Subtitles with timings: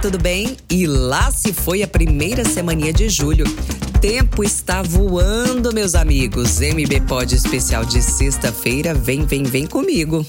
[0.00, 0.56] tudo bem?
[0.70, 3.44] E lá se foi a primeira semaninha de julho.
[4.00, 6.58] Tempo está voando, meus amigos.
[6.58, 8.94] MB Pod especial de sexta-feira.
[8.94, 10.24] Vem, vem, vem comigo.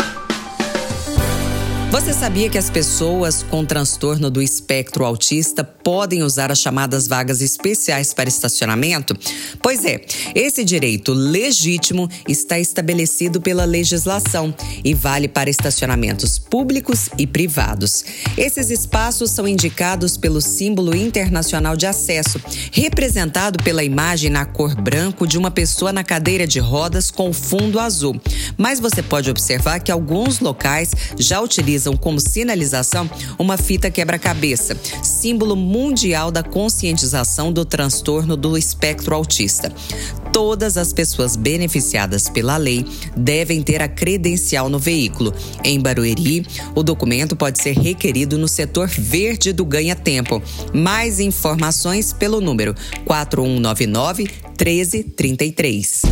[1.92, 7.42] Você sabia que as pessoas com transtorno do espectro autista podem usar as chamadas vagas
[7.42, 9.14] especiais para estacionamento?
[9.62, 10.00] Pois é,
[10.34, 14.56] esse direito legítimo está estabelecido pela legislação
[14.86, 18.06] e vale para estacionamentos públicos e privados.
[18.38, 22.40] Esses espaços são indicados pelo símbolo internacional de acesso,
[22.72, 27.82] representado pela imagem na cor branco de uma pessoa na cadeira de rodas com fundo
[27.82, 28.16] azul.
[28.58, 33.10] Mas você pode observar que alguns locais já utilizam utilizam como sinalização
[33.40, 39.72] uma fita quebra-cabeça, símbolo mundial da conscientização do transtorno do espectro autista.
[40.32, 42.86] Todas as pessoas beneficiadas pela lei
[43.18, 45.34] devem ter a credencial no veículo.
[45.64, 50.42] Em Barueri, o documento pode ser requerido no setor verde do Ganha Tempo.
[50.74, 52.76] Mais informações pelo número
[53.06, 56.04] 4199 1333.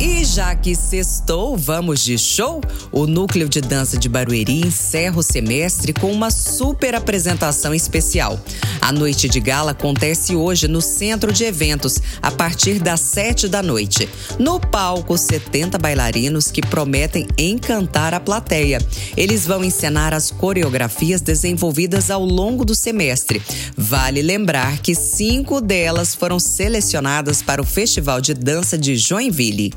[0.00, 2.60] E já que sextou, vamos de show?
[2.92, 8.38] O Núcleo de Dança de Barueri encerra o semestre com uma super apresentação especial.
[8.80, 13.60] A noite de gala acontece hoje no Centro de Eventos, a partir das 7 da
[13.60, 14.08] noite.
[14.38, 18.80] No palco, 70 bailarinos que prometem encantar a plateia.
[19.16, 23.42] Eles vão encenar as coreografias desenvolvidas ao longo do semestre.
[23.76, 29.74] Vale lembrar que cinco delas foram selecionadas para o Festival de Dança de Joinville.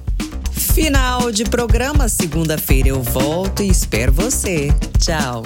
[0.52, 2.08] Final de programa.
[2.08, 4.70] Segunda-feira eu volto e espero você.
[5.00, 5.44] Tchau.